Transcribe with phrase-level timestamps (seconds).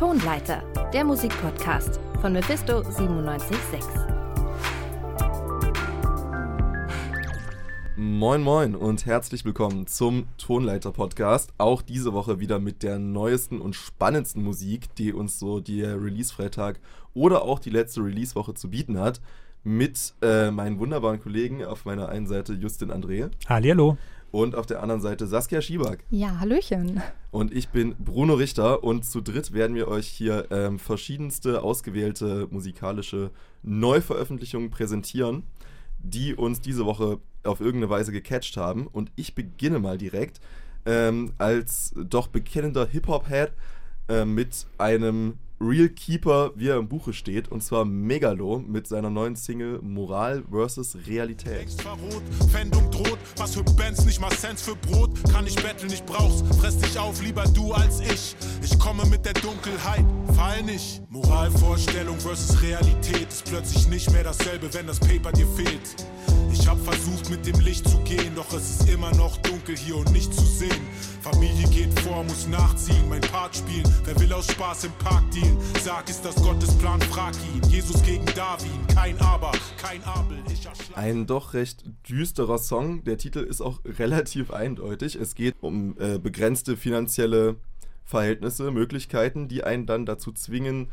[0.00, 0.62] Tonleiter,
[0.94, 3.80] der Musikpodcast von Mephisto 976.
[7.98, 11.52] Moin Moin und herzlich willkommen zum Tonleiter Podcast.
[11.58, 16.80] Auch diese Woche wieder mit der neuesten und spannendsten Musik, die uns so der Release-Freitag
[17.12, 19.20] oder auch die letzte Release-Woche zu bieten hat.
[19.64, 23.28] Mit äh, meinen wunderbaren Kollegen auf meiner einen Seite Justin André.
[23.46, 23.98] Hallihallo.
[24.30, 26.04] Und auf der anderen Seite Saskia Schiebak.
[26.10, 27.02] Ja, Hallöchen.
[27.30, 32.46] Und ich bin Bruno Richter und zu dritt werden wir euch hier ähm, verschiedenste ausgewählte
[32.50, 33.30] musikalische
[33.62, 35.44] Neuveröffentlichungen präsentieren,
[35.98, 38.86] die uns diese Woche auf irgendeine Weise gecatcht haben.
[38.86, 40.40] Und ich beginne mal direkt
[40.86, 43.52] ähm, als doch bekennender Hip-Hop-Head
[44.08, 49.10] äh, mit einem Real Keeper, wie er im Buche steht, und zwar Megalo mit seiner
[49.10, 50.96] neuen Single Moral vs.
[51.06, 51.70] Realität.
[51.82, 55.10] Verrot, Pfändung droht, was für Bands, nicht mal Cents für Brot.
[55.30, 58.34] Kann ich betteln, ich brauch's, fress dich auf, lieber du als ich.
[58.62, 61.02] Ich komme mit der Dunkelheit, fall nicht.
[61.10, 66.06] Moralvorstellung versus Realität ist plötzlich nicht mehr dasselbe, wenn das Paper dir fehlt.
[66.52, 69.96] Ich hab versucht mit dem Licht zu gehen, doch es ist immer noch dunkel hier
[69.96, 70.80] und nicht zu sehen.
[71.20, 73.84] Familie geht vor, muss nachziehen, mein Part spielen.
[74.04, 75.49] Wer will aus Spaß im Park dienen?
[75.82, 77.70] Sag, ist das Gottes Plan, frag ihn.
[77.70, 80.38] Jesus gegen Darwin, kein Aber, kein Abel.
[80.94, 83.04] Ein doch recht düsterer Song.
[83.04, 85.14] Der Titel ist auch relativ eindeutig.
[85.16, 87.56] Es geht um äh, begrenzte finanzielle
[88.04, 90.88] Verhältnisse, Möglichkeiten, die einen dann dazu zwingen,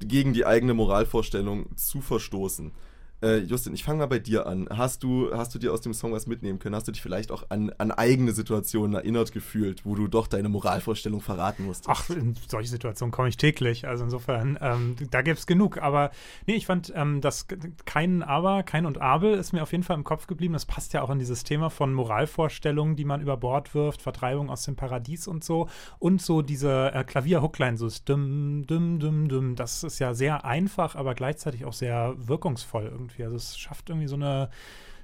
[0.00, 2.72] gegen die eigene Moralvorstellung zu verstoßen.
[3.20, 4.68] Äh, Justin, ich fange mal bei dir an.
[4.70, 6.74] Hast du, hast du dir aus dem Song was mitnehmen können?
[6.74, 10.48] Hast du dich vielleicht auch an, an eigene Situationen erinnert gefühlt, wo du doch deine
[10.48, 11.86] Moralvorstellung verraten musst?
[11.88, 13.88] Ach, in solche Situationen komme ich täglich.
[13.88, 15.78] Also insofern, ähm, da gäbe es genug.
[15.78, 16.12] Aber
[16.46, 17.46] nee, ich fand ähm, das
[17.86, 20.52] kein Aber, kein und Abel ist mir auf jeden Fall im Kopf geblieben.
[20.52, 24.48] Das passt ja auch in dieses Thema von Moralvorstellungen, die man über Bord wirft, Vertreibung
[24.48, 25.68] aus dem Paradies und so.
[25.98, 29.56] Und so diese äh, Klavier-Hookline, so düm, düm, düm, düm.
[29.56, 33.24] Das ist ja sehr einfach, aber gleichzeitig auch sehr wirkungsvoll irgendwie irgendwie.
[33.24, 34.50] Also es schafft irgendwie so eine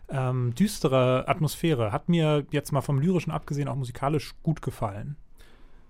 [0.09, 1.93] ähm, düstere Atmosphäre.
[1.93, 5.17] Hat mir jetzt mal vom Lyrischen abgesehen auch musikalisch gut gefallen.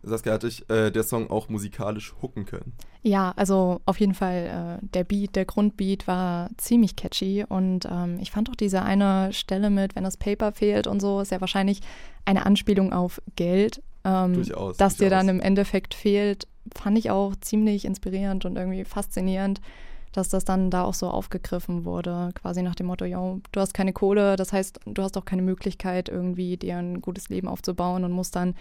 [0.06, 2.74] Saskia, hat dich äh, der Song auch musikalisch hooken können?
[3.02, 8.18] Ja, also auf jeden Fall äh, der Beat, der Grundbeat war ziemlich catchy und ähm,
[8.20, 11.40] ich fand auch diese eine Stelle mit, wenn das Paper fehlt und so, ist ja
[11.40, 11.80] wahrscheinlich
[12.26, 13.82] eine Anspielung auf Geld.
[14.04, 14.76] Ähm, durchaus.
[14.76, 14.98] Dass durchaus.
[14.98, 19.62] dir dann im Endeffekt fehlt, fand ich auch ziemlich inspirierend und irgendwie faszinierend
[20.14, 23.74] dass das dann da auch so aufgegriffen wurde, quasi nach dem Motto, ja, du hast
[23.74, 28.04] keine Kohle, das heißt, du hast auch keine Möglichkeit, irgendwie dir ein gutes Leben aufzubauen
[28.04, 28.54] und musst dann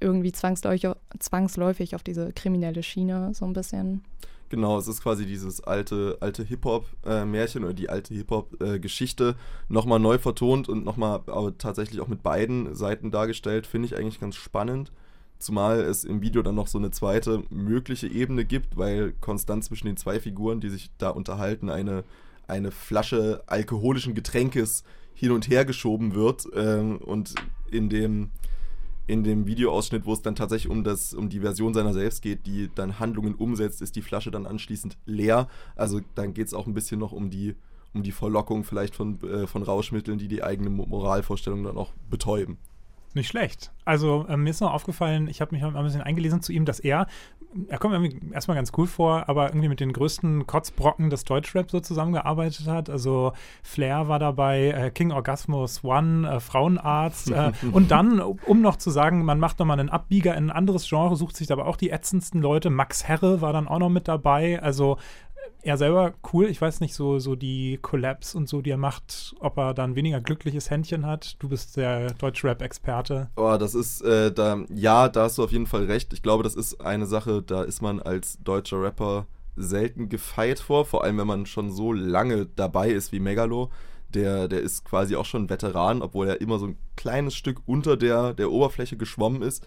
[0.00, 4.02] irgendwie zwangsläufig, auf diese kriminelle Schiene so ein bisschen.
[4.48, 9.98] Genau, es ist quasi dieses alte, alte Hip-Hop-Märchen äh, oder die alte Hip-Hop-Geschichte äh, nochmal
[9.98, 13.66] neu vertont und nochmal aber tatsächlich auch mit beiden Seiten dargestellt.
[13.66, 14.90] Finde ich eigentlich ganz spannend.
[15.38, 19.86] Zumal es im Video dann noch so eine zweite mögliche Ebene gibt, weil konstant zwischen
[19.86, 22.04] den zwei Figuren, die sich da unterhalten, eine,
[22.46, 26.46] eine Flasche alkoholischen Getränkes hin und her geschoben wird.
[26.54, 27.34] Ähm, und
[27.70, 28.30] in dem,
[29.06, 32.46] in dem Videoausschnitt, wo es dann tatsächlich um, das, um die Version seiner selbst geht,
[32.46, 35.48] die dann Handlungen umsetzt, ist die Flasche dann anschließend leer.
[35.76, 37.54] Also dann geht es auch ein bisschen noch um die,
[37.92, 42.58] um die Verlockung vielleicht von, äh, von Rauschmitteln, die die eigene Moralvorstellung dann auch betäuben.
[43.14, 43.70] Nicht schlecht.
[43.84, 46.64] Also äh, mir ist noch aufgefallen, ich habe mich mal ein bisschen eingelesen zu ihm,
[46.64, 47.06] dass er,
[47.68, 51.70] er kommt irgendwie erstmal ganz cool vor, aber irgendwie mit den größten Kotzbrocken des Deutschrap
[51.70, 52.90] so zusammengearbeitet hat.
[52.90, 53.32] Also
[53.62, 57.30] Flair war dabei, äh, King Orgasmus One, äh, Frauenarzt.
[57.30, 60.88] Äh, und dann, um noch zu sagen, man macht nochmal einen Abbieger in ein anderes
[60.88, 62.68] Genre, sucht sich aber auch die ätzendsten Leute.
[62.68, 64.60] Max Herre war dann auch noch mit dabei.
[64.60, 64.98] Also
[65.64, 66.46] er selber cool.
[66.46, 69.96] Ich weiß nicht, so, so die Collabs und so, die er macht, ob er dann
[69.96, 71.36] weniger glückliches Händchen hat.
[71.38, 73.30] Du bist der Deutsch-Rap-Experte.
[73.36, 76.12] Oh, das ist, äh, da, ja, da hast du auf jeden Fall recht.
[76.12, 79.26] Ich glaube, das ist eine Sache, da ist man als deutscher Rapper
[79.56, 83.70] selten gefeit vor, vor allem wenn man schon so lange dabei ist wie Megalo.
[84.10, 87.96] Der, der ist quasi auch schon Veteran, obwohl er immer so ein kleines Stück unter
[87.96, 89.66] der, der Oberfläche geschwommen ist.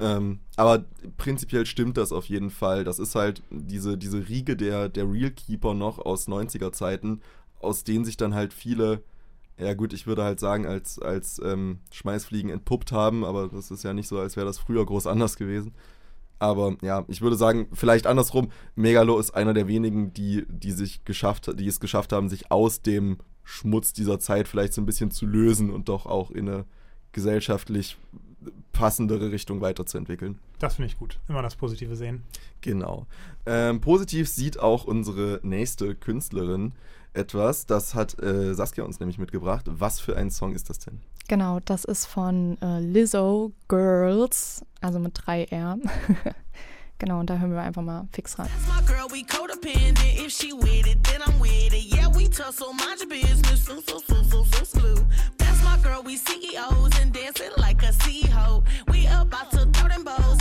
[0.00, 0.86] Ähm, aber
[1.18, 2.84] prinzipiell stimmt das auf jeden Fall.
[2.84, 7.20] Das ist halt diese, diese Riege der, der Real Keeper noch aus 90er Zeiten,
[7.60, 9.02] aus denen sich dann halt viele,
[9.58, 13.84] ja gut, ich würde halt sagen, als, als ähm, Schmeißfliegen entpuppt haben, aber das ist
[13.84, 15.74] ja nicht so, als wäre das früher groß anders gewesen.
[16.38, 21.04] Aber ja, ich würde sagen, vielleicht andersrum, Megalo ist einer der wenigen, die, die sich
[21.04, 25.10] geschafft, die es geschafft haben, sich aus dem Schmutz dieser Zeit vielleicht so ein bisschen
[25.10, 26.64] zu lösen und doch auch in eine
[27.12, 27.98] gesellschaftlich
[28.72, 30.38] passendere Richtung weiterzuentwickeln.
[30.58, 31.18] Das finde ich gut.
[31.28, 32.22] Immer das Positive sehen.
[32.60, 33.06] Genau.
[33.46, 36.72] Ähm, positiv sieht auch unsere nächste Künstlerin
[37.12, 37.66] etwas.
[37.66, 39.66] Das hat äh, Saskia uns nämlich mitgebracht.
[39.66, 41.00] Was für ein Song ist das denn?
[41.28, 45.78] Genau, das ist von äh, Lizzo Girls, also mit drei R.
[47.00, 48.46] Genau, und da hören wir einfach mal fix rein.
[48.46, 49.98] That's my girl, we codependent.
[50.22, 51.86] If she with it, then I'm with it.
[51.86, 53.64] Yeah, we tussle, mind your business.
[53.64, 54.96] So, so, so, so, so, slew.
[55.38, 58.62] That's my girl, we CEOs and dancing like a CEO.
[58.92, 60.36] We about to throw them bows.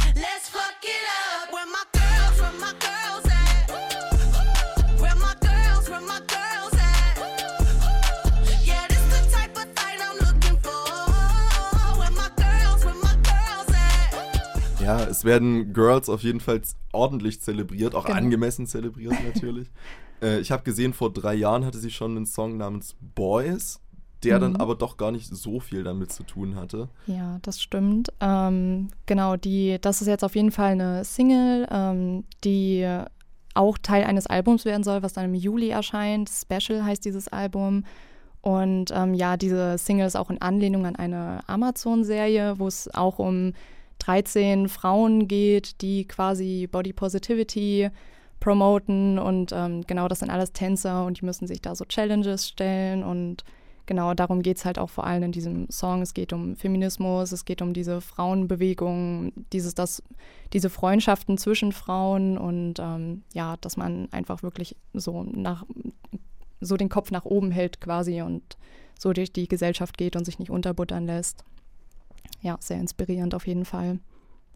[14.90, 16.62] Ja, es werden Girls auf jeden Fall
[16.94, 18.18] ordentlich zelebriert, auch Genau.
[18.18, 19.68] angemessen zelebriert natürlich.
[20.24, 23.80] äh, ich habe gesehen, vor drei Jahren hatte sie schon einen Song namens Boys,
[24.24, 24.62] der dann Mhm.
[24.62, 26.90] aber doch gar nicht so viel damit zu tun hatte.
[27.06, 28.10] Ja, das stimmt.
[28.20, 32.86] Ähm, genau, die, das ist jetzt auf jeden Fall eine Single, ähm, die
[33.54, 36.30] auch Teil eines Albums werden soll, was dann im Juli erscheint.
[36.32, 37.86] Special heißt dieses Album.
[38.42, 43.20] Und ähm, ja, diese Single ist auch in Anlehnung an eine Amazon-Serie, wo es auch
[43.20, 43.54] um
[44.00, 47.90] 13 Frauen geht, die quasi Body Positivity
[48.40, 49.20] promoten.
[49.20, 53.04] Und ähm, genau, das sind alles Tänzer und die müssen sich da so Challenges stellen
[53.04, 53.44] und
[53.86, 56.02] genau darum geht es halt auch vor allem in diesem Song.
[56.02, 60.04] Es geht um Feminismus, es geht um diese Frauenbewegung, dieses, das,
[60.54, 65.66] diese Freundschaften zwischen Frauen und ähm, ja, dass man einfach wirklich so nach
[66.62, 68.58] so den Kopf nach oben hält quasi und
[68.98, 71.44] so durch die Gesellschaft geht und sich nicht unterbuttern lässt.
[72.42, 74.00] Ja, sehr inspirierend auf jeden Fall.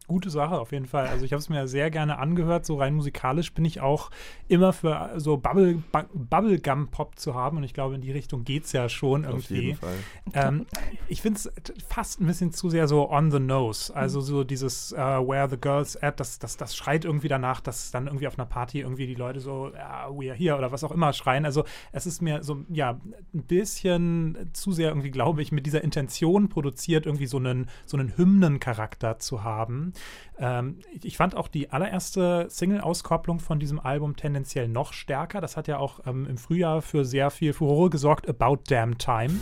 [0.08, 1.08] Gute Sache auf jeden Fall.
[1.08, 2.66] Also ich habe es mir sehr gerne angehört.
[2.66, 4.12] So rein musikalisch bin ich auch
[4.48, 7.58] immer für so Bubble, Bu- Bubblegum-Pop zu haben.
[7.58, 9.68] Und ich glaube, in die Richtung geht es ja schon Auf irgendwie.
[9.68, 9.96] jeden Fall.
[10.34, 10.66] Ähm,
[11.08, 11.52] ich finde es
[11.88, 13.96] fast ein bisschen zu sehr so on the nose.
[13.96, 17.92] Also so dieses äh, Where the Girls at, das, das, das schreit irgendwie danach, dass
[17.92, 20.84] dann irgendwie auf einer Party irgendwie die Leute so, ja, we are here oder was
[20.84, 21.46] auch immer schreien.
[21.46, 23.00] Also es ist mir so, ja,
[23.34, 27.98] ein bisschen zu sehr irgendwie, glaube ich, mit dieser Intention produziert, irgendwie so einen, so
[27.98, 29.93] einen Hymnencharakter zu haben.
[30.40, 35.42] Ähm, ich, fand auch die allererste Single-Auskopplung von diesem Album tendenziell noch stärker.
[35.42, 39.40] Das hat ja auch ähm, im Frühjahr für sehr viel Furore gesorgt, About Damn Time.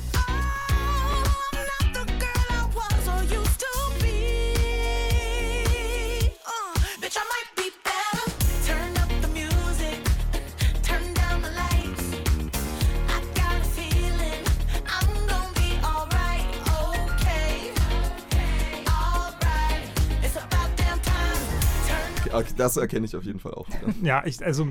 [22.58, 23.68] Das erkenne ich auf jeden Fall auch.
[24.02, 24.68] Ja, ich, also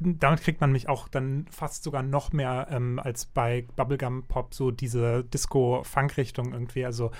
[0.00, 4.54] damit kriegt man mich auch dann fast sogar noch mehr ähm, als bei Bubblegum Pop
[4.54, 6.84] so diese Disco-Funk-Richtung irgendwie.
[6.84, 7.10] Also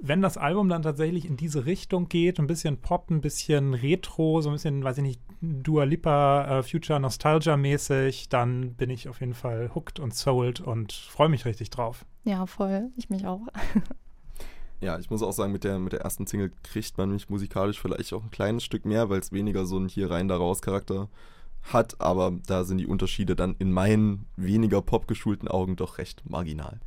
[0.00, 4.40] wenn das Album dann tatsächlich in diese Richtung geht, ein bisschen Pop, ein bisschen Retro,
[4.40, 9.08] so ein bisschen, weiß ich nicht, Dua Lipa, äh, Future Nostalgia mäßig, dann bin ich
[9.08, 12.04] auf jeden Fall hooked und sold und freue mich richtig drauf.
[12.24, 12.90] Ja, voll.
[12.96, 13.40] Ich mich auch.
[14.84, 17.80] Ja, ich muss auch sagen, mit der, mit der ersten Single kriegt man mich musikalisch
[17.80, 20.60] vielleicht auch ein kleines Stück mehr, weil es weniger so einen hier rein, da raus
[20.60, 21.08] Charakter
[21.62, 26.80] hat, aber da sind die Unterschiede dann in meinen weniger popgeschulten Augen doch recht marginal.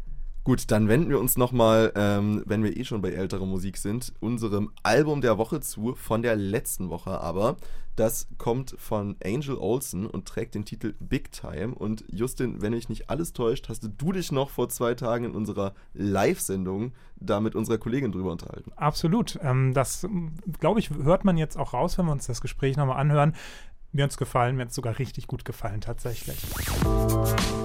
[0.47, 4.13] Gut, dann wenden wir uns nochmal, ähm, wenn wir eh schon bei älterer Musik sind,
[4.21, 7.57] unserem Album der Woche zu, von der letzten Woche aber.
[7.97, 11.75] Das kommt von Angel Olsen und trägt den Titel Big Time.
[11.75, 15.35] Und Justin, wenn mich nicht alles täuscht, hast du dich noch vor zwei Tagen in
[15.35, 18.71] unserer Live-Sendung da mit unserer Kollegin drüber unterhalten.
[18.77, 19.37] Absolut.
[19.43, 20.07] Ähm, das,
[20.61, 23.35] glaube ich, hört man jetzt auch raus, wenn wir uns das Gespräch nochmal anhören.
[23.91, 26.37] Mir hat es gefallen, mir hat es sogar richtig gut gefallen, tatsächlich.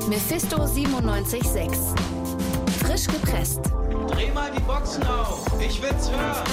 [0.08, 2.51] Mephisto 97.6.
[3.32, 3.60] Frisch gepresst.
[4.08, 6.44] Dreh mal die Boxen auf, ich will's hören.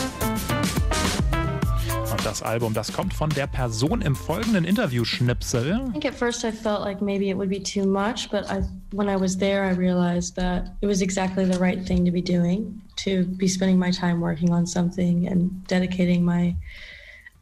[2.11, 5.81] Und das Album, das kommt von der Person im folgenden Interview-Schnipsel.
[5.89, 8.63] I think at first I felt like maybe it would be too much, but I,
[8.91, 12.21] when I was there, I realized that it was exactly the right thing to be
[12.21, 16.55] doing, to be spending my time working on something and dedicating my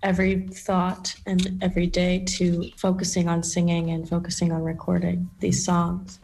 [0.03, 6.19] every thought and every day to focusing on singing and focusing on recording these songs.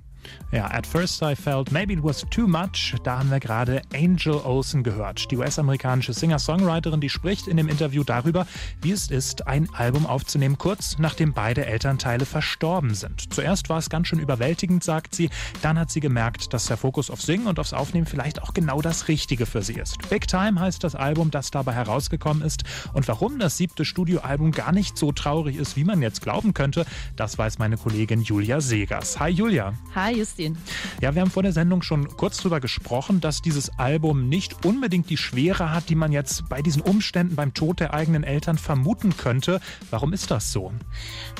[0.52, 2.96] Ja, at first I felt maybe it was too much.
[3.04, 5.32] Da haben wir gerade Angel Olsen gehört.
[5.32, 8.46] Die US-amerikanische Singer-Songwriterin, die spricht in dem Interview darüber,
[8.82, 13.34] wie es ist, ein Album aufzunehmen, kurz nachdem beide Elternteile verstorben sind.
[13.34, 15.30] Zuerst war es ganz schön überwältigend, sagt sie.
[15.62, 18.82] Dann hat sie gemerkt, dass der Fokus auf Singen und aufs Aufnehmen vielleicht auch genau
[18.82, 19.98] das Richtige für sie ist.
[20.10, 22.64] Big Time heißt das Album, das dabei herausgekommen ist.
[22.94, 26.86] Und warum das siebte Studioalbum gar nicht so traurig ist, wie man jetzt glauben könnte,
[27.16, 29.20] das weiß meine Kollegin Julia Segers.
[29.20, 29.74] Hi Julia.
[29.96, 30.56] Hi Hi Justin.
[31.02, 35.10] Ja, wir haben vor der Sendung schon kurz darüber gesprochen, dass dieses Album nicht unbedingt
[35.10, 39.18] die Schwere hat, die man jetzt bei diesen Umständen beim Tod der eigenen Eltern vermuten
[39.18, 39.60] könnte.
[39.90, 40.72] Warum ist das so?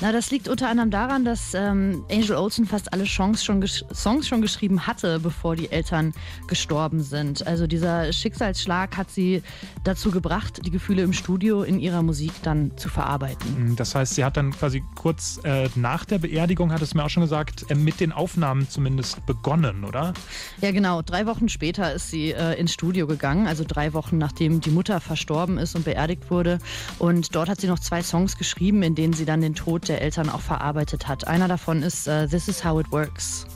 [0.00, 4.26] Na, das liegt unter anderem daran, dass ähm, Angel Olsen fast alle Songs schon, Songs
[4.26, 6.12] schon geschrieben hatte, bevor die Eltern
[6.48, 7.46] gestorben sind.
[7.46, 9.44] Also dieser Schicksalsschlag hat sie
[9.84, 13.76] dazu gebracht, die Gefühle im Studio in ihrer Musik dann zu verarbeiten.
[13.76, 17.10] Das heißt, sie hat dann quasi kurz äh, nach der Beerdigung, hat es mir auch
[17.10, 20.14] schon gesagt, äh, mit den Aufnahmen zumindest begonnen, oder?
[20.60, 21.02] Ja, genau.
[21.02, 25.00] Drei Wochen später ist sie äh, ins Studio gegangen, also drei Wochen nachdem die Mutter
[25.00, 26.58] verstorben ist und beerdigt wurde.
[26.98, 30.00] Und dort hat sie noch zwei Songs geschrieben, in denen sie dann den Tod der
[30.00, 31.26] Eltern auch verarbeitet hat.
[31.26, 33.46] Einer davon ist uh, This is How It Works.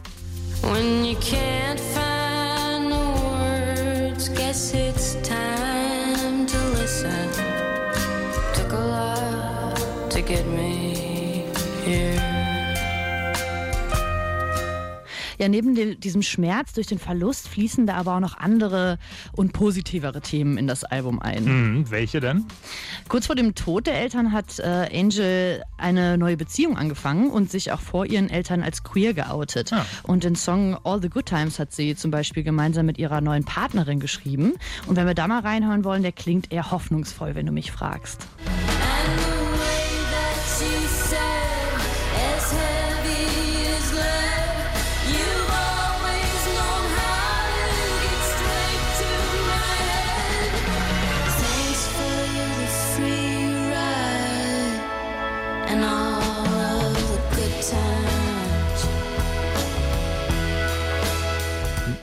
[0.62, 7.28] When you can't find the words, guess it's time to listen.
[8.54, 11.44] Took a lot to get me
[11.84, 12.37] here.
[15.38, 18.98] Ja, neben dem, diesem Schmerz durch den Verlust fließen da aber auch noch andere
[19.32, 21.44] und positivere Themen in das Album ein.
[21.44, 22.44] Mhm, welche denn?
[23.08, 27.72] Kurz vor dem Tod der Eltern hat äh, Angel eine neue Beziehung angefangen und sich
[27.72, 29.72] auch vor ihren Eltern als queer geoutet.
[29.72, 29.86] Ah.
[30.02, 33.44] Und den Song All the Good Times hat sie zum Beispiel gemeinsam mit ihrer neuen
[33.44, 34.54] Partnerin geschrieben.
[34.86, 38.26] Und wenn wir da mal reinhören wollen, der klingt eher hoffnungsvoll, wenn du mich fragst.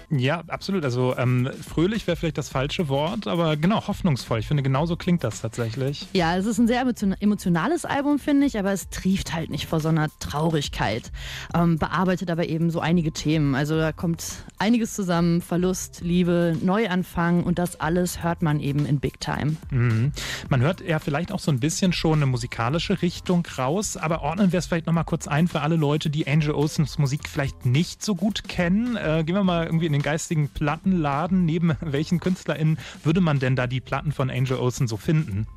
[0.10, 0.84] Ja, absolut.
[0.84, 4.40] Also ähm, fröhlich wäre vielleicht das falsche Wort, aber genau, hoffnungsvoll.
[4.40, 6.08] Ich finde, genauso klingt das tatsächlich.
[6.14, 6.86] Ja, es ist ein sehr
[7.20, 11.12] emotionales Album, finde ich, aber es trieft halt nicht vor so einer Traurigkeit.
[11.54, 13.56] Ähm, bearbeitet aber eben so einige Themen.
[13.56, 14.26] Also da kommt
[14.58, 19.58] einiges zusammen, Verlust, Liebe, Neuanfang und das alles hört man eben in Big Time.
[19.72, 20.12] Mhm.
[20.50, 24.52] Man hört ja vielleicht auch so ein bisschen schon eine musikalische Richtung raus, aber ordnen
[24.52, 28.04] wir es vielleicht nochmal kurz ein für alle Leute, die Angel Olsens Musik vielleicht nicht
[28.04, 28.96] so gut kennen.
[28.96, 31.46] Äh, gehen wir mal irgendwie in den geistigen Plattenladen.
[31.46, 35.48] Neben welchen KünstlerInnen würde man denn da die Platten von Angel Olsen so finden?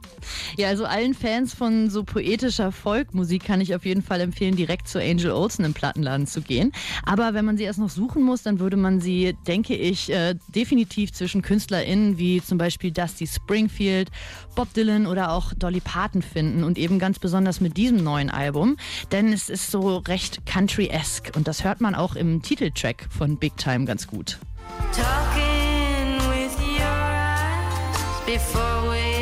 [0.56, 4.88] Ja, also allen Fans von so poetischer Folkmusik kann ich auf jeden Fall empfehlen, direkt
[4.88, 6.72] zu Angel Olsen im Plattenladen zu gehen.
[7.04, 10.34] Aber wenn man sie erst noch suchen muss, dann würde man sie, denke ich, äh,
[10.48, 14.10] definitiv zwischen KünstlerInnen wie zum Beispiel Dusty Springfield,
[14.54, 18.76] Bob Dylan oder auch Dolly Parton finden und eben ganz besonders mit diesem neuen Album,
[19.12, 23.56] denn es ist so recht country-esque und das hört man auch im Titeltrack von Big
[23.56, 24.27] Time ganz gut.
[24.92, 29.17] Talking with your eyes before we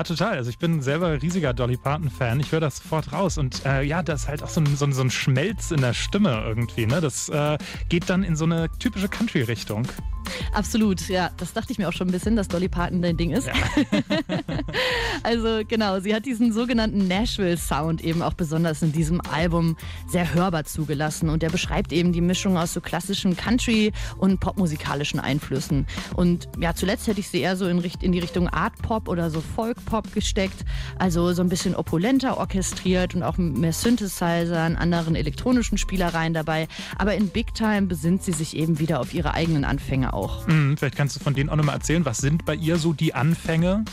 [0.00, 0.38] Ja, total.
[0.38, 2.40] Also ich bin selber riesiger Dolly Parton-Fan.
[2.40, 3.36] Ich höre das sofort raus.
[3.36, 5.82] Und äh, ja, das ist halt auch so ein, so, ein, so ein Schmelz in
[5.82, 6.86] der Stimme irgendwie.
[6.86, 7.02] Ne?
[7.02, 7.58] Das äh,
[7.90, 9.86] geht dann in so eine typische Country-Richtung.
[10.52, 11.30] Absolut, ja.
[11.36, 13.46] Das dachte ich mir auch schon ein bisschen, dass Dolly Parton dein Ding ist.
[13.46, 13.52] Ja.
[15.22, 19.76] also genau, sie hat diesen sogenannten Nashville-Sound eben auch besonders in diesem Album
[20.08, 21.28] sehr hörbar zugelassen.
[21.28, 25.86] Und der beschreibt eben die Mischung aus so klassischen Country- und popmusikalischen Einflüssen.
[26.14, 29.40] Und ja, zuletzt hätte ich sie eher so in, in die Richtung Art-Pop oder so
[29.40, 30.64] Folk-Pop gesteckt.
[30.98, 36.68] Also so ein bisschen opulenter orchestriert und auch mehr Synthesizern, anderen elektronischen Spielereien dabei.
[36.98, 40.46] Aber in Big Time besinnt sie sich eben wieder auf ihre eigenen Anfänge auch.
[40.46, 42.04] Mhm, vielleicht kannst du von denen auch nochmal erzählen.
[42.04, 43.84] Was sind bei ihr so die Anfänge?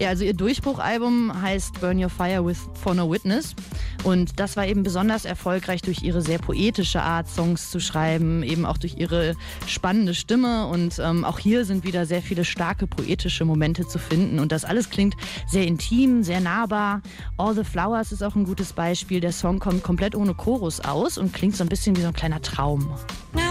[0.00, 3.54] Ja, also ihr Durchbruchalbum heißt Burn Your Fire with For No Witness.
[4.02, 8.66] Und das war eben besonders erfolgreich durch ihre sehr poetische Art, Songs zu schreiben, eben
[8.66, 9.34] auch durch ihre
[9.66, 10.66] spannende Stimme.
[10.66, 14.38] Und ähm, auch hier sind wieder sehr viele starke poetische Momente zu finden.
[14.38, 15.14] Und das alles klingt
[15.46, 17.02] sehr intim, sehr nahbar.
[17.36, 19.20] All the Flowers ist auch ein gutes Beispiel.
[19.20, 22.14] Der Song kommt komplett ohne Chorus aus und klingt so ein bisschen wie so ein
[22.14, 22.88] kleiner Traum.
[23.34, 23.43] thought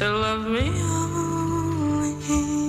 [0.00, 2.59] to love me only,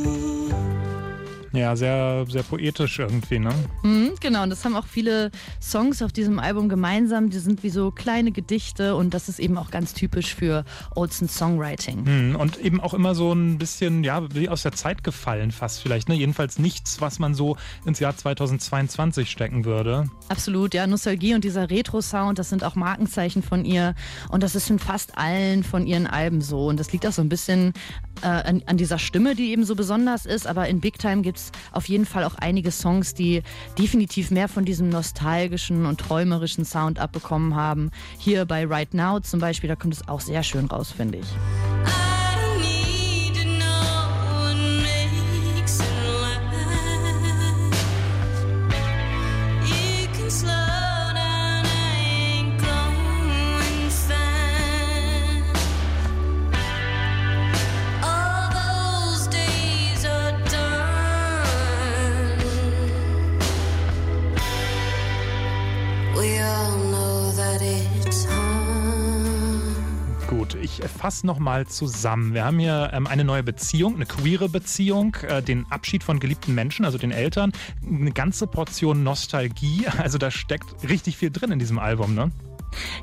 [1.53, 3.53] Ja, sehr, sehr poetisch irgendwie, ne?
[3.83, 5.31] Mhm, genau, und das haben auch viele
[5.61, 7.29] Songs auf diesem Album gemeinsam.
[7.29, 10.63] Die sind wie so kleine Gedichte und das ist eben auch ganz typisch für
[10.95, 12.03] Olsen Songwriting.
[12.03, 15.81] Mhm, und eben auch immer so ein bisschen, ja, wie aus der Zeit gefallen fast
[15.81, 16.15] vielleicht, ne?
[16.15, 20.09] Jedenfalls nichts, was man so ins Jahr 2022 stecken würde.
[20.29, 23.93] Absolut, ja, Nostalgie und dieser Retro-Sound, das sind auch Markenzeichen von ihr
[24.29, 27.21] und das ist in fast allen von ihren Alben so und das liegt auch so
[27.21, 27.73] ein bisschen
[28.21, 31.37] äh, an, an dieser Stimme, die eben so besonders ist, aber in Big Time gibt
[31.37, 31.40] es
[31.71, 33.41] auf jeden Fall auch einige Songs, die
[33.77, 37.91] definitiv mehr von diesem nostalgischen und träumerischen Sound abbekommen haben.
[38.17, 42.00] Hier bei Right Now zum Beispiel, da kommt es auch sehr schön raus, finde ich.
[70.79, 72.33] Ich fasse nochmal zusammen.
[72.33, 76.53] Wir haben hier ähm, eine neue Beziehung, eine queere Beziehung, äh, den Abschied von geliebten
[76.55, 77.51] Menschen, also den Eltern,
[77.85, 79.85] eine ganze Portion Nostalgie.
[80.01, 82.31] Also da steckt richtig viel drin in diesem Album, ne?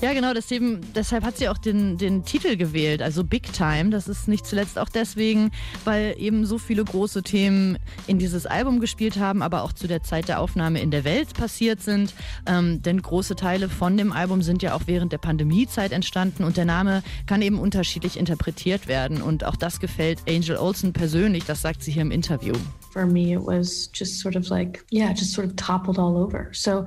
[0.00, 3.90] Ja, genau, deswegen, deshalb hat sie auch den, den Titel gewählt, also Big Time.
[3.90, 5.50] Das ist nicht zuletzt auch deswegen,
[5.84, 10.02] weil eben so viele große Themen in dieses Album gespielt haben, aber auch zu der
[10.02, 12.14] Zeit der Aufnahme in der Welt passiert sind.
[12.46, 16.56] Ähm, denn große Teile von dem Album sind ja auch während der Pandemiezeit entstanden und
[16.56, 19.20] der Name kann eben unterschiedlich interpretiert werden.
[19.22, 22.54] Und auch das gefällt Angel Olsen persönlich, das sagt sie hier im Interview.
[22.98, 26.50] for me, it was just sort of like, yeah, just sort of toppled all over.
[26.52, 26.86] So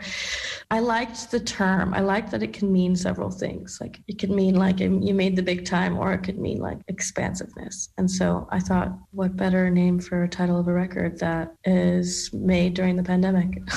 [0.69, 1.93] I liked the term.
[1.93, 3.79] I liked that it can mean several things.
[3.81, 6.79] Like it could mean like you made the big time, or it could mean like
[6.87, 7.89] expansiveness.
[7.97, 12.29] And so I thought, what better name for a title of a record that is
[12.33, 13.61] made during the pandemic?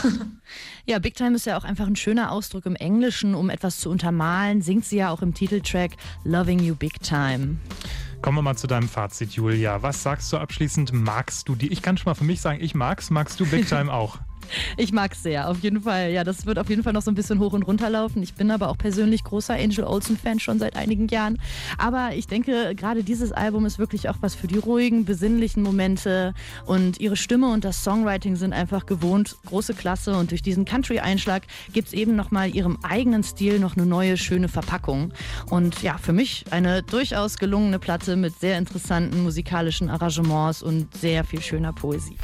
[0.86, 3.88] Ja, Big Time ist ja auch einfach ein schöner Ausdruck im Englischen, um etwas zu
[3.88, 4.60] untermalen.
[4.60, 5.92] Singt sie ja auch im Titeltrack
[6.24, 7.56] Loving You Big Time.
[8.20, 9.82] Kommen wir mal zu deinem Fazit, Julia.
[9.82, 10.92] Was sagst du abschließend?
[10.92, 11.72] Magst du die?
[11.72, 13.10] Ich kann schon mal für mich sagen, ich mag's.
[13.10, 14.18] Magst du Big Time auch?
[14.76, 16.10] Ich mag es sehr, auf jeden Fall.
[16.10, 18.22] Ja, das wird auf jeden Fall noch so ein bisschen hoch und runter laufen.
[18.22, 21.38] Ich bin aber auch persönlich großer Angel Olsen-Fan schon seit einigen Jahren.
[21.78, 26.34] Aber ich denke, gerade dieses Album ist wirklich auch was für die ruhigen, besinnlichen Momente.
[26.66, 30.16] Und ihre Stimme und das Songwriting sind einfach gewohnt große Klasse.
[30.16, 34.48] Und durch diesen Country-Einschlag gibt es eben nochmal ihrem eigenen Stil noch eine neue, schöne
[34.48, 35.12] Verpackung.
[35.50, 41.24] Und ja, für mich eine durchaus gelungene Platte mit sehr interessanten musikalischen Arrangements und sehr
[41.24, 42.16] viel schöner Poesie.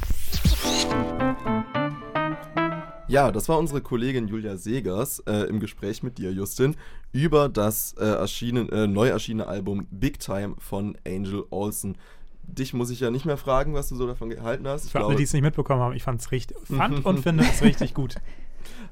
[3.11, 6.77] Ja, das war unsere Kollegin Julia Segers äh, im Gespräch mit dir, Justin,
[7.11, 11.97] über das äh, erschienen, äh, neu erschienene Album Big Time von Angel Olsen.
[12.43, 14.85] Dich muss ich ja nicht mehr fragen, was du so davon gehalten hast.
[14.85, 17.43] Ich Für alle, glaube, die es nicht mitbekommen haben, ich fand's richtig, fand und finde
[17.43, 18.15] es richtig gut.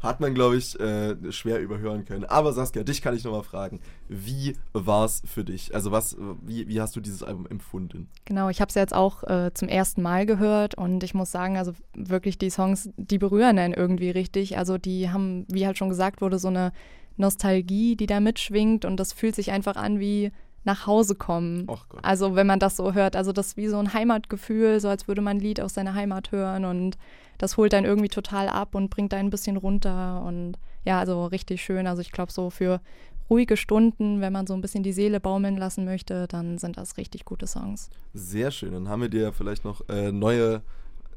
[0.01, 2.25] Hat man, glaube ich, äh, schwer überhören können.
[2.25, 3.79] Aber Saskia, dich kann ich nochmal fragen.
[4.07, 5.73] Wie war es für dich?
[5.75, 8.09] Also was, wie, wie hast du dieses Album empfunden?
[8.25, 11.57] Genau, ich habe es jetzt auch äh, zum ersten Mal gehört und ich muss sagen,
[11.57, 14.57] also wirklich die Songs, die berühren einen irgendwie richtig.
[14.57, 16.71] Also die haben, wie halt schon gesagt wurde, so eine
[17.17, 20.31] Nostalgie, die da mitschwingt und das fühlt sich einfach an wie
[20.63, 21.67] nach Hause kommen.
[22.01, 25.07] Also wenn man das so hört, also das ist wie so ein Heimatgefühl, so als
[25.07, 26.97] würde man ein Lied aus seiner Heimat hören und
[27.37, 31.25] das holt dann irgendwie total ab und bringt einen ein bisschen runter und ja, also
[31.25, 31.87] richtig schön.
[31.87, 32.81] Also ich glaube so für
[33.29, 36.97] ruhige Stunden, wenn man so ein bisschen die Seele baumeln lassen möchte, dann sind das
[36.97, 37.89] richtig gute Songs.
[38.13, 38.73] Sehr schön.
[38.73, 40.61] Dann haben wir dir vielleicht noch äh, neue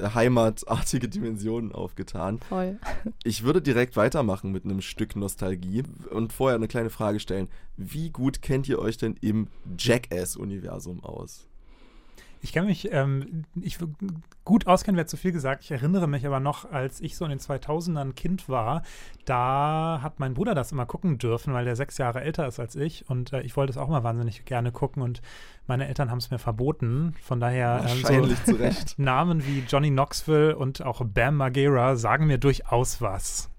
[0.01, 2.39] heimatartige Dimensionen aufgetan.
[2.49, 2.79] Voll.
[3.25, 7.49] Ich würde direkt weitermachen mit einem Stück Nostalgie und vorher eine kleine Frage stellen.
[7.77, 11.49] Wie gut kennt ihr euch denn im Jackass-Universum aus?
[12.45, 13.79] Ich kann mich, ähm, ich
[14.45, 15.63] gut auskennen wäre zu viel gesagt.
[15.63, 18.83] Ich erinnere mich aber noch, als ich so in den 2000ern Kind war,
[19.25, 22.75] da hat mein Bruder das immer gucken dürfen, weil der sechs Jahre älter ist als
[22.75, 25.23] ich und äh, ich wollte es auch mal wahnsinnig gerne gucken und
[25.69, 27.15] meine Eltern haben es mir verboten.
[27.23, 28.95] Von daher ähm, so zu Recht.
[28.99, 33.52] Namen wie Johnny Knoxville und auch Bam Margera sagen mir durchaus was.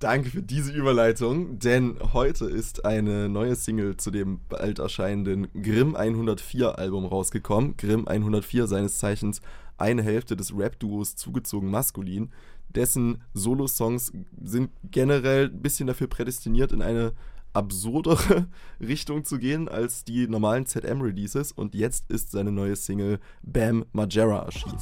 [0.00, 5.94] Danke für diese Überleitung, denn heute ist eine neue Single zu dem bald erscheinenden Grimm
[5.94, 7.76] 104 Album rausgekommen.
[7.76, 9.42] Grimm 104 seines Zeichens
[9.76, 12.32] eine Hälfte des Rap-Duos zugezogen maskulin.
[12.70, 17.12] Dessen Solo-Songs sind generell ein bisschen dafür prädestiniert, in eine
[17.52, 18.48] absurdere
[18.80, 24.46] Richtung zu gehen als die normalen ZM-Releases und jetzt ist seine neue Single Bam Majera
[24.46, 24.78] erschienen.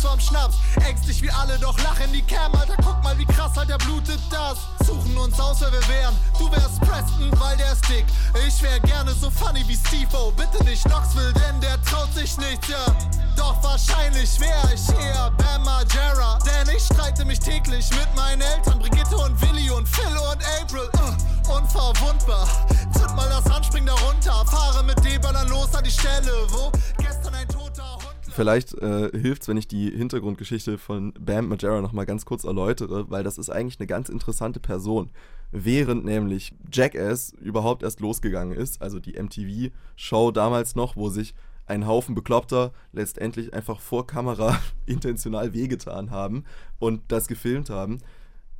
[0.00, 0.56] Zwar am Schnaps.
[0.86, 4.58] Ängstlich wie alle, doch lachen die Cam, Alter, guck mal, wie krass, Alter, blutet das.
[4.86, 6.16] Suchen uns aus, wer wir wären.
[6.38, 8.06] Du wärst Preston, weil der ist dick.
[8.46, 10.32] Ich wär gerne so funny wie Steve-O.
[10.32, 12.84] Bitte nicht Knoxville, denn der traut sich nichts, ja.
[13.36, 16.38] Doch wahrscheinlich wär ich eher Bam Margera.
[16.44, 20.88] Denn ich streite mich täglich mit meinen Eltern, Brigitte und Willi und Phil und April.
[20.96, 22.48] Uh, unverwundbar.
[22.96, 24.44] Zünd mal das Handspring darunter.
[24.46, 26.72] Fahre mit D-Ballern los an die Stelle, wo
[28.30, 33.10] Vielleicht äh, hilft es, wenn ich die Hintergrundgeschichte von Bam Margera nochmal ganz kurz erläutere,
[33.10, 35.10] weil das ist eigentlich eine ganz interessante Person.
[35.50, 41.34] Während nämlich Jackass überhaupt erst losgegangen ist, also die MTV-Show damals noch, wo sich
[41.66, 46.44] ein Haufen Bekloppter letztendlich einfach vor Kamera intentional wehgetan haben
[46.78, 47.98] und das gefilmt haben,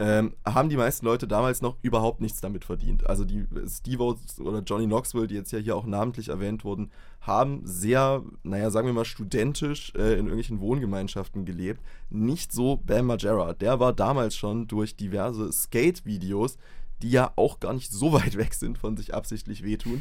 [0.00, 3.06] ähm, haben die meisten Leute damals noch überhaupt nichts damit verdient.
[3.06, 7.60] Also die Steve oder Johnny Knoxville, die jetzt ja hier auch namentlich erwähnt wurden, haben
[7.64, 11.82] sehr, naja, sagen wir mal, studentisch äh, in irgendwelchen Wohngemeinschaften gelebt.
[12.08, 13.52] Nicht so Bam Margera.
[13.52, 16.56] Der war damals schon durch diverse Skate-Videos,
[17.02, 20.00] die ja auch gar nicht so weit weg sind von sich absichtlich wehtun,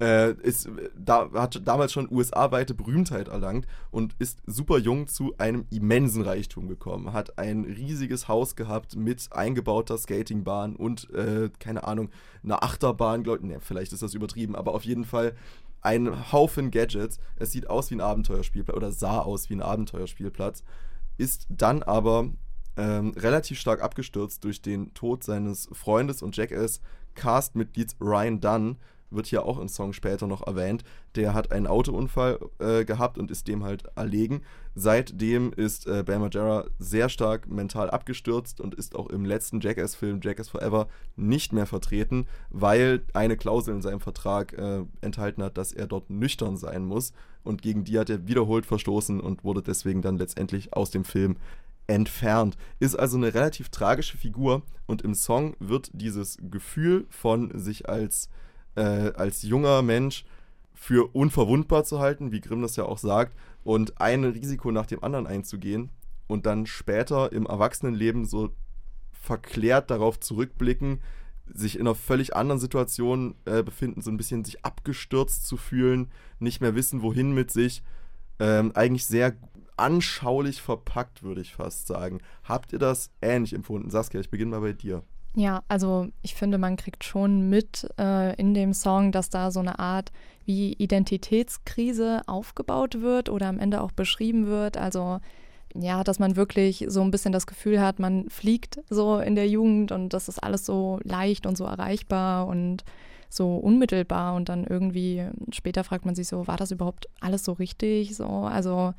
[0.00, 5.66] äh, ist, da, hat damals schon USA-weite Berühmtheit erlangt und ist super jung zu einem
[5.70, 7.12] immensen Reichtum gekommen.
[7.12, 12.10] Hat ein riesiges Haus gehabt mit eingebauter Skatingbahn und, äh, keine Ahnung,
[12.44, 13.44] einer Achterbahn, glaube ich.
[13.44, 15.34] Ne, vielleicht ist das übertrieben, aber auf jeden Fall
[15.80, 17.18] ein Haufen Gadgets.
[17.36, 20.62] Es sieht aus wie ein Abenteuerspielplatz oder sah aus wie ein Abenteuerspielplatz.
[21.16, 22.30] Ist dann aber
[22.76, 26.80] ähm, relativ stark abgestürzt durch den Tod seines Freundes und Jackass
[27.14, 28.76] Cast-Mitglieds Ryan Dunn,
[29.10, 30.84] wird hier auch im Song später noch erwähnt.
[31.14, 34.42] Der hat einen Autounfall äh, gehabt und ist dem halt erlegen.
[34.74, 40.20] Seitdem ist äh, Bam Margera sehr stark mental abgestürzt und ist auch im letzten Jackass-Film
[40.22, 45.72] Jackass Forever nicht mehr vertreten, weil eine Klausel in seinem Vertrag äh, enthalten hat, dass
[45.72, 47.12] er dort nüchtern sein muss.
[47.42, 51.36] Und gegen die hat er wiederholt verstoßen und wurde deswegen dann letztendlich aus dem Film
[51.88, 52.56] entfernt.
[52.78, 58.28] Ist also eine relativ tragische Figur und im Song wird dieses Gefühl von sich als
[58.78, 60.24] äh, als junger Mensch
[60.72, 65.02] für unverwundbar zu halten, wie Grimm das ja auch sagt, und ein Risiko nach dem
[65.02, 65.90] anderen einzugehen
[66.28, 68.50] und dann später im Erwachsenenleben so
[69.12, 71.00] verklärt darauf zurückblicken,
[71.52, 76.10] sich in einer völlig anderen Situation äh, befinden, so ein bisschen sich abgestürzt zu fühlen,
[76.38, 77.82] nicht mehr wissen, wohin mit sich.
[78.38, 79.34] Ähm, eigentlich sehr
[79.76, 82.20] anschaulich verpackt, würde ich fast sagen.
[82.44, 83.90] Habt ihr das ähnlich empfunden?
[83.90, 85.02] Saskia, ich beginne mal bei dir.
[85.34, 89.60] Ja, also ich finde, man kriegt schon mit äh, in dem Song, dass da so
[89.60, 90.10] eine Art
[90.46, 94.76] wie Identitätskrise aufgebaut wird oder am Ende auch beschrieben wird.
[94.76, 95.20] Also
[95.74, 99.48] ja, dass man wirklich so ein bisschen das Gefühl hat, man fliegt so in der
[99.48, 102.84] Jugend und das ist alles so leicht und so erreichbar und
[103.28, 107.52] so unmittelbar und dann irgendwie später fragt man sich so, war das überhaupt alles so
[107.52, 108.16] richtig?
[108.16, 108.94] So, also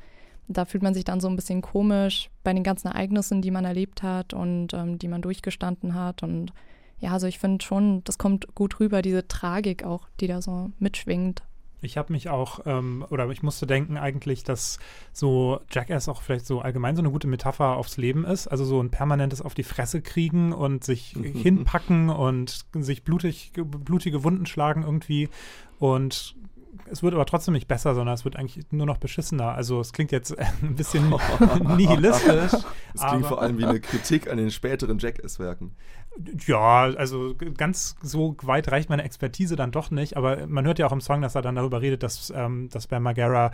[0.50, 3.64] da fühlt man sich dann so ein bisschen komisch bei den ganzen Ereignissen, die man
[3.64, 6.22] erlebt hat und ähm, die man durchgestanden hat.
[6.22, 6.52] Und
[6.98, 10.70] ja, also ich finde schon, das kommt gut rüber, diese Tragik auch, die da so
[10.78, 11.42] mitschwingt.
[11.82, 14.78] Ich habe mich auch, ähm, oder ich musste denken eigentlich, dass
[15.12, 18.48] so Jackass auch vielleicht so allgemein so eine gute Metapher aufs Leben ist.
[18.48, 24.24] Also so ein permanentes auf die Fresse kriegen und sich hinpacken und sich blutig, blutige
[24.24, 25.28] Wunden schlagen irgendwie.
[25.78, 26.34] Und
[26.90, 29.52] es wird aber trotzdem nicht besser, sondern es wird eigentlich nur noch beschissener.
[29.52, 31.08] Also es klingt jetzt ein bisschen
[31.76, 32.52] nihilistisch.
[32.94, 35.72] Es klingt vor allem wie eine Kritik an den späteren Jackass-Werken.
[36.46, 40.86] Ja, also ganz so weit reicht meine Expertise dann doch nicht, aber man hört ja
[40.86, 43.52] auch im Song, dass er dann darüber redet, dass, ähm, dass bei Magara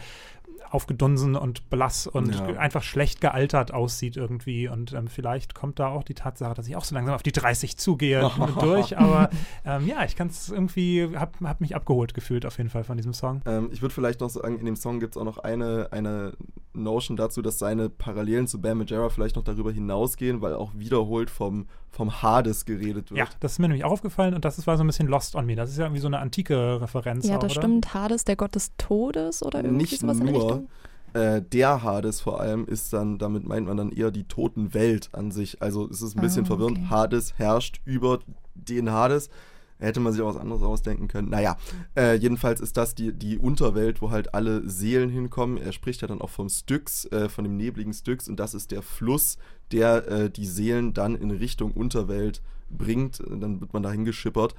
[0.77, 2.59] aufgedunsen und blass und ja.
[2.59, 4.69] einfach schlecht gealtert aussieht irgendwie.
[4.69, 7.33] Und ähm, vielleicht kommt da auch die Tatsache, dass ich auch so langsam auf die
[7.33, 8.99] 30 zugehe durch.
[8.99, 9.31] Aber
[9.65, 12.99] ähm, ja, ich kann es irgendwie, habe hab mich abgeholt gefühlt auf jeden Fall von
[12.99, 13.41] diesem Song.
[13.47, 16.35] Ähm, ich würde vielleicht noch sagen, in dem Song gibt es auch noch eine, eine
[16.75, 21.31] Notion dazu, dass seine Parallelen zu Bam Majera vielleicht noch darüber hinausgehen, weil auch wiederholt
[21.31, 23.19] vom, vom Hades geredet wird.
[23.19, 25.47] Ja, das ist mir nämlich auch aufgefallen und das war so ein bisschen Lost on
[25.47, 25.57] Me.
[25.57, 27.27] Das ist ja irgendwie so eine antike Referenz.
[27.27, 27.63] Ja, auch, das oder?
[27.63, 27.95] stimmt.
[27.95, 30.66] Hades, der Gott des Todes oder irgendwie Nicht sowas nur.
[31.13, 35.31] Äh, der Hades vor allem ist dann, damit meint man dann eher die Totenwelt an
[35.31, 35.63] sich.
[35.63, 36.79] Also es ist ein bisschen Ah, verwirrend.
[36.79, 36.89] okay.
[36.91, 38.19] Hades herrscht über
[38.55, 39.31] den Hades.
[39.79, 41.29] Hätte man sich auch was anderes ausdenken können.
[41.29, 41.59] Naja,
[41.99, 45.59] äh, jedenfalls ist das die, die Unterwelt, wo halt alle Seelen hinkommen.
[45.59, 48.27] Er spricht ja dann auch vom Styx, äh, von dem nebligen Styx.
[48.27, 49.37] Und das ist der Fluss,
[49.73, 53.23] der äh, die Seelen dann in Richtung Unterwelt bringt.
[53.29, 54.55] Dann wird man dahin geschippert.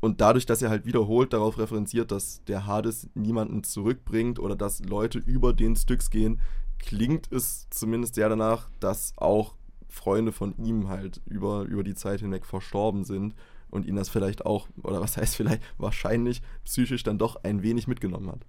[0.00, 4.80] Und dadurch, dass er halt wiederholt darauf referenziert, dass der Hades niemanden zurückbringt oder dass
[4.80, 6.40] Leute über den Styx gehen,
[6.78, 9.54] klingt es zumindest sehr danach, dass auch
[9.88, 13.34] Freunde von ihm halt über, über die Zeit hinweg verstorben sind
[13.68, 17.86] und ihn das vielleicht auch, oder was heißt vielleicht, wahrscheinlich psychisch dann doch ein wenig
[17.86, 18.46] mitgenommen hat.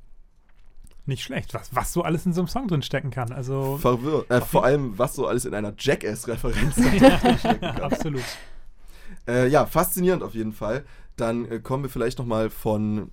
[1.05, 3.31] Nicht schlecht, was, was so alles in so einem Song drin stecken kann.
[3.31, 4.29] Also Verwirrt.
[4.29, 6.73] Äh, vor allem, was so alles in einer Jackass-Referenz
[7.39, 7.81] stecken kann.
[7.81, 8.23] absolut.
[9.27, 10.85] Äh, ja, faszinierend auf jeden Fall.
[11.15, 13.11] Dann äh, kommen wir vielleicht nochmal von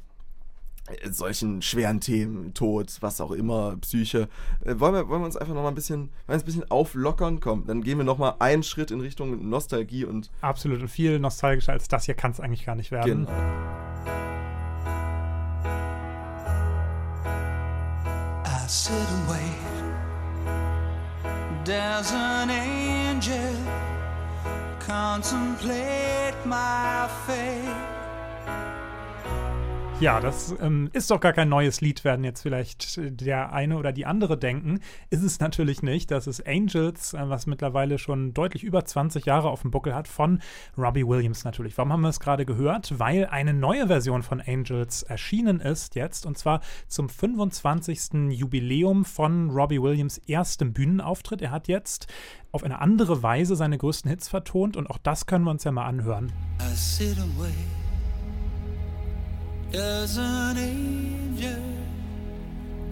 [0.89, 4.29] äh, solchen schweren Themen, Tod, was auch immer, Psyche.
[4.65, 7.41] Äh, wollen, wir, wollen wir uns einfach nochmal ein bisschen, ein bisschen auflockern?
[7.41, 10.81] Komm, dann gehen wir nochmal einen Schritt in Richtung Nostalgie und Absolut.
[10.81, 13.27] Und viel nostalgischer als das hier kann es eigentlich gar nicht werden.
[13.27, 13.33] Genau.
[18.45, 19.69] I sit and wait.
[21.65, 23.98] There's an angel
[24.89, 27.98] contemplate my fate.
[30.01, 33.77] Ja, das ähm, ist doch gar kein neues Lied, werden jetzt vielleicht äh, der eine
[33.77, 34.79] oder die andere denken.
[35.11, 36.13] Ist es natürlich nicht.
[36.13, 40.07] Das ist Angels, äh, was mittlerweile schon deutlich über 20 Jahre auf dem Buckel hat,
[40.07, 40.41] von
[40.77, 41.77] Robbie Williams natürlich.
[41.79, 42.97] Warum haben wir es gerade gehört?
[43.01, 48.31] Weil eine neue Version von Angels erschienen ist jetzt und zwar zum 25.
[48.31, 51.43] Jubiläum von Robbie Williams erstem Bühnenauftritt.
[51.43, 52.07] Er hat jetzt
[52.53, 55.73] auf eine andere Weise seine größten Hits vertont und auch das können wir uns ja
[55.73, 56.31] mal anhören.
[56.61, 57.78] I sit wait.
[59.71, 61.63] Does an angel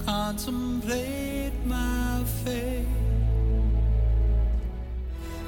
[0.04, 2.84] contemplate my fate?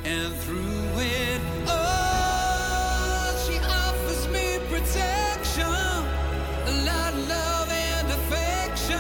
[0.05, 8.97] And through it all, she offers me protection, a lot of love and affection,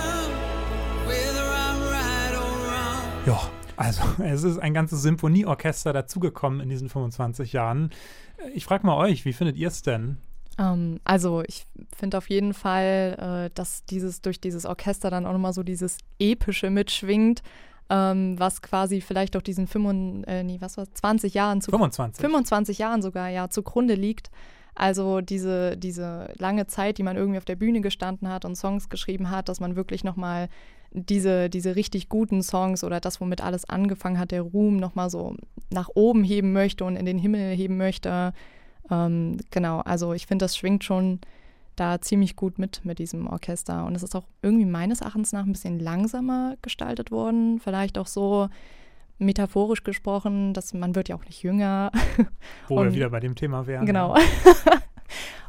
[1.06, 3.04] whether I'm right or wrong.
[3.24, 3.40] Ja,
[3.76, 7.88] also es ist ein ganzes Symphonieorchester dazugekommen in diesen 25 Jahren.
[8.52, 10.18] Ich frage mal euch, wie findet ihr es denn?
[10.58, 11.66] Ähm, also ich
[11.96, 15.98] finde auf jeden Fall, äh, dass dieses durch dieses Orchester dann auch nochmal so dieses
[16.18, 17.42] Epische mitschwingt,
[17.90, 22.20] ähm, was quasi vielleicht auch diesen 25, äh, nee, was war's, 20 Jahren zu 25.
[22.20, 24.30] 25 Jahren sogar ja zugrunde liegt.
[24.74, 28.88] Also diese, diese lange Zeit, die man irgendwie auf der Bühne gestanden hat und Songs
[28.88, 30.48] geschrieben hat, dass man wirklich nochmal
[30.92, 35.34] diese, diese richtig guten Songs oder das, womit alles angefangen hat, der Ruhm nochmal so
[35.70, 38.32] nach oben heben möchte und in den Himmel heben möchte.
[38.90, 41.20] Ähm, genau, also ich finde, das schwingt schon
[41.76, 43.84] da ziemlich gut mit mit diesem Orchester.
[43.86, 47.60] Und es ist auch irgendwie meines Erachtens nach ein bisschen langsamer gestaltet worden.
[47.60, 48.48] Vielleicht auch so
[49.18, 51.90] metaphorisch gesprochen, dass man wird ja auch nicht jünger.
[52.68, 53.86] Wo wir wieder bei dem Thema wären.
[53.86, 54.16] Genau.
[54.16, 54.22] Ja.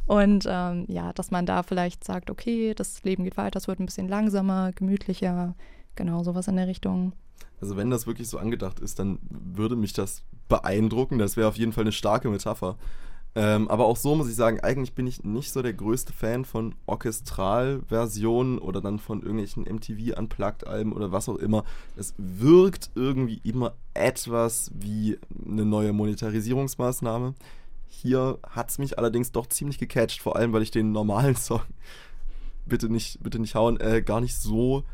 [0.06, 3.78] Und ähm, ja, dass man da vielleicht sagt, okay, das Leben geht weiter, es wird
[3.78, 5.54] ein bisschen langsamer, gemütlicher,
[5.94, 7.12] genau sowas in der Richtung.
[7.60, 11.18] Also wenn das wirklich so angedacht ist, dann würde mich das beeindrucken.
[11.18, 12.76] Das wäre auf jeden Fall eine starke Metapher.
[13.36, 16.44] Ähm, aber auch so muss ich sagen, eigentlich bin ich nicht so der größte Fan
[16.44, 21.64] von Orchestralversionen oder dann von irgendwelchen MTV Unplugged-Alben oder was auch immer.
[21.96, 27.34] Es wirkt irgendwie immer etwas wie eine neue Monetarisierungsmaßnahme.
[27.86, 31.62] Hier hat es mich allerdings doch ziemlich gecatcht, vor allem weil ich den normalen Song,
[32.66, 34.84] bitte nicht, bitte nicht hauen, äh, gar nicht so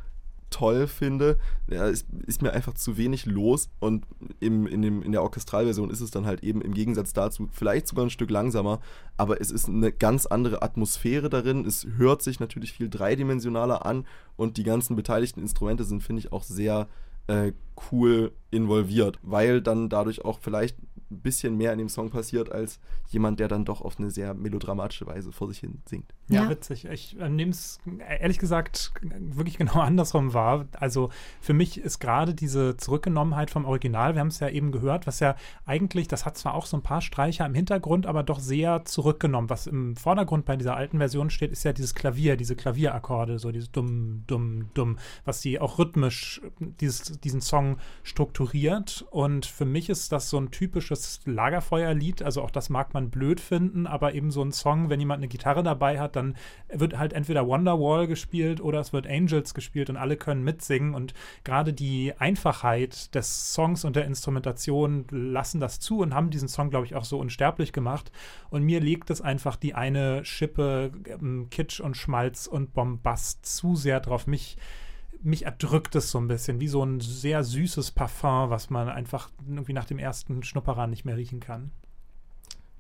[0.51, 1.39] toll finde.
[1.69, 4.07] Ja, ist, ist mir einfach zu wenig los und
[4.41, 7.87] im, in, dem, in der Orchestralversion ist es dann halt eben im Gegensatz dazu vielleicht
[7.89, 8.81] sogar ein Stück langsamer,
[9.17, 11.65] aber es ist eine ganz andere Atmosphäre darin.
[11.65, 14.07] Es hört sich natürlich viel dreidimensionaler an
[14.37, 16.89] und die ganzen beteiligten Instrumente sind, finde ich, auch sehr
[17.27, 17.53] äh,
[17.91, 20.79] cool involviert, weil dann dadurch auch vielleicht
[21.11, 24.35] ein bisschen mehr in dem Song passiert als jemand, der dann doch auf eine sehr
[24.35, 26.13] melodramatische Weise vor sich hin singt.
[26.29, 26.51] Ja, Ja.
[26.51, 26.87] witzig.
[26.87, 27.79] Ich äh, nehme es
[28.21, 30.67] ehrlich gesagt wirklich genau andersrum wahr.
[30.73, 31.11] Also
[31.41, 35.21] für mich ist gerade diese Zurückgenommenheit vom Original, wir haben es ja eben gehört, was
[35.21, 35.37] ja
[35.67, 39.51] eigentlich, das hat zwar auch so ein paar Streicher im Hintergrund, aber doch sehr zurückgenommen.
[39.51, 43.53] Was im Vordergrund bei dieser alten Version steht, ist ja dieses Klavier, diese Klavierakkorde, so
[43.53, 49.05] dieses dumm, dumm, dumm, was die auch rhythmisch dieses, diesen Song strukturiert.
[49.11, 52.23] Und für mich ist das so ein typisches Lagerfeuerlied.
[52.23, 55.29] Also auch das mag man blöd finden, aber eben so ein Song, wenn jemand eine
[55.29, 56.37] Gitarre dabei hat, dann
[56.69, 60.95] wird halt entweder Wonderwall gespielt oder es wird Angels gespielt und alle können mitsingen.
[60.95, 66.49] Und gerade die Einfachheit des Songs und der Instrumentation lassen das zu und haben diesen
[66.49, 68.11] Song, glaube ich, auch so unsterblich gemacht.
[68.51, 73.77] Und mir legt es einfach die eine Schippe ähm, Kitsch und Schmalz und Bombast zu
[73.77, 74.27] sehr drauf.
[74.27, 74.57] Mich
[75.23, 79.31] mich erdrückt es so ein bisschen, wie so ein sehr süßes Parfum, was man einfach
[79.47, 81.71] irgendwie nach dem ersten Schnupperer nicht mehr riechen kann.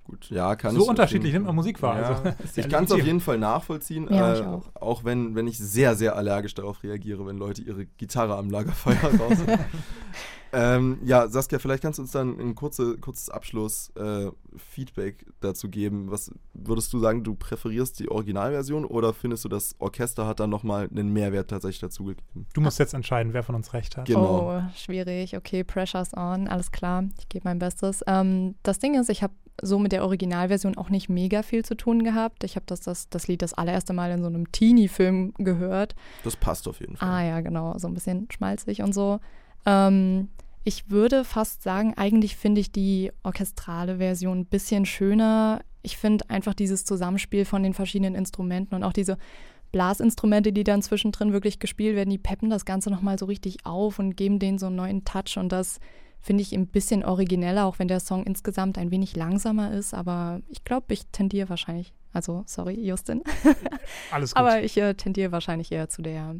[0.06, 0.88] Gut, ja, kann So ich.
[0.88, 2.00] unterschiedlich nimmt man Musik wahr.
[2.00, 2.22] Ja, Also,
[2.60, 4.62] ich kann es auf jeden Fall nachvollziehen, Ja, äh, ich auch.
[4.80, 8.94] auch wenn, wenn ich sehr, sehr allergisch darauf reagiere, wenn Leute ihre Gitarre am Lagerfeuer
[9.18, 9.38] raus.
[10.52, 16.10] Ähm, ja, Saskia, vielleicht kannst du uns dann ein kurze, kurzes Abschluss-Feedback dazu geben.
[16.10, 20.50] Was würdest du sagen, du präferierst die Originalversion oder findest du, das Orchester hat dann
[20.50, 22.46] nochmal einen Mehrwert tatsächlich dazugegeben?
[22.54, 24.06] Du musst jetzt entscheiden, wer von uns recht hat.
[24.06, 24.56] Genau.
[24.56, 25.36] Oh, schwierig.
[25.36, 26.48] Okay, Pressure's on.
[26.48, 27.04] Alles klar.
[27.18, 28.02] Ich gebe mein Bestes.
[28.06, 31.76] Ähm, das Ding ist, ich habe so mit der Originalversion auch nicht mega viel zu
[31.76, 32.44] tun gehabt.
[32.44, 35.94] Ich habe das, das, das Lied das allererste Mal in so einem Teenie-Film gehört.
[36.24, 37.08] Das passt auf jeden Fall.
[37.08, 37.76] Ah ja, genau.
[37.78, 39.18] So ein bisschen schmalzig und so.
[39.66, 40.28] Ähm,
[40.64, 45.60] ich würde fast sagen, eigentlich finde ich die orchestrale Version ein bisschen schöner.
[45.82, 49.18] Ich finde einfach dieses Zusammenspiel von den verschiedenen Instrumenten und auch diese
[49.72, 53.98] Blasinstrumente, die dann zwischendrin wirklich gespielt werden, die peppen das Ganze nochmal so richtig auf
[53.98, 55.36] und geben denen so einen neuen Touch.
[55.36, 55.78] Und das
[56.20, 59.94] finde ich ein bisschen origineller, auch wenn der Song insgesamt ein wenig langsamer ist.
[59.94, 63.22] Aber ich glaube, ich tendiere wahrscheinlich, also sorry, Justin.
[64.10, 64.40] Alles gut.
[64.40, 66.36] Aber ich äh, tendiere wahrscheinlich eher zu der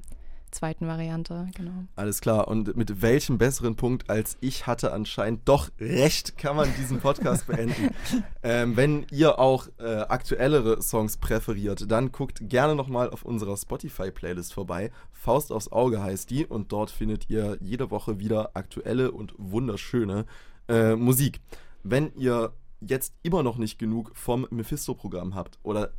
[0.56, 1.84] zweiten Variante, genau.
[1.94, 2.48] Alles klar.
[2.48, 7.46] Und mit welchem besseren Punkt als ich hatte anscheinend doch recht, kann man diesen Podcast
[7.46, 7.94] beenden.
[8.42, 14.52] Ähm, wenn ihr auch äh, aktuellere Songs präferiert, dann guckt gerne nochmal auf unserer Spotify-Playlist
[14.52, 14.90] vorbei.
[15.12, 20.24] Faust aufs Auge heißt die und dort findet ihr jede Woche wieder aktuelle und wunderschöne
[20.68, 21.40] äh, Musik.
[21.82, 25.92] Wenn ihr jetzt immer noch nicht genug vom Mephisto-Programm habt oder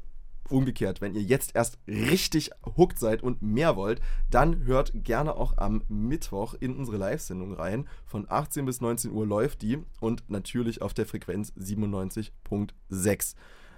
[0.51, 5.57] umgekehrt, wenn ihr jetzt erst richtig hooked seid und mehr wollt, dann hört gerne auch
[5.57, 7.87] am Mittwoch in unsere Live-Sendung rein.
[8.05, 13.35] Von 18 bis 19 Uhr läuft die und natürlich auf der Frequenz 97.6.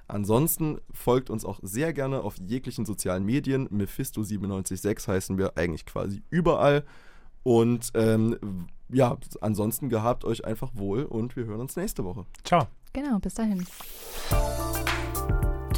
[0.07, 3.69] Ansonsten folgt uns auch sehr gerne auf jeglichen sozialen Medien.
[3.69, 6.83] Mephisto976 heißen wir eigentlich quasi überall.
[7.43, 12.25] Und ähm, ja, ansonsten gehabt euch einfach wohl und wir hören uns nächste Woche.
[12.43, 12.67] Ciao.
[12.91, 13.65] Genau, bis dahin.